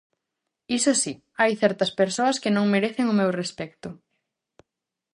Iso 0.77 0.91
si, 1.01 1.13
hai 1.39 1.51
certas 1.61 1.91
persoas 1.99 2.39
que 2.41 2.53
non 2.55 2.71
merecen 2.73 3.05
o 3.13 3.17
meu 3.19 3.29
respecto. 3.41 3.89